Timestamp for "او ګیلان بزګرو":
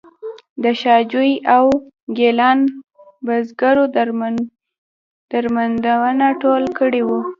1.55-3.85